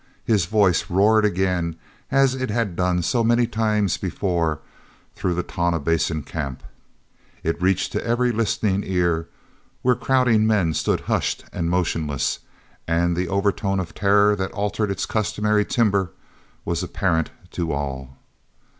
His 0.25 0.47
voice 0.47 0.89
roared 0.89 1.25
again 1.25 1.75
as 2.09 2.33
it 2.33 2.49
had 2.49 2.75
done 2.75 3.03
so 3.03 3.23
many 3.23 3.45
times 3.45 3.97
before 3.97 4.59
through 5.13 5.35
the 5.35 5.43
Tonah 5.43 5.77
Basin 5.79 6.23
camp. 6.23 6.63
It 7.43 7.61
reached 7.61 7.91
to 7.91 8.03
every 8.03 8.31
listening 8.31 8.81
ear 8.83 9.27
where 9.83 9.93
crowding 9.93 10.47
men 10.47 10.73
stood 10.73 11.01
hushed 11.01 11.45
and 11.53 11.69
motionless; 11.69 12.39
and 12.87 13.15
the 13.15 13.27
overtone 13.29 13.79
of 13.79 13.93
terror 13.93 14.35
that 14.37 14.51
altered 14.53 14.89
its 14.89 15.05
customary 15.05 15.65
timber 15.65 16.09
was 16.65 16.81
apparent 16.81 17.29
to 17.51 17.71
all. 17.71 18.17